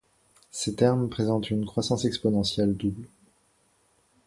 [0.49, 3.05] Ses termes présentent une croissance exponentielle double.